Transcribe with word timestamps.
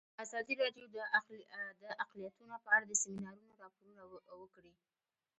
ازادي 0.23 0.53
راډیو 0.61 0.85
د 0.95 1.83
اقلیتونه 2.03 2.55
په 2.63 2.69
اړه 2.75 2.85
د 2.87 2.93
سیمینارونو 3.03 3.51
راپورونه 3.63 4.01
ورکړي. 4.39 4.73